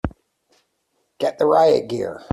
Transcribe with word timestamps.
Get 1.19 1.37
the 1.37 1.45
riot 1.45 1.87
gear! 1.87 2.19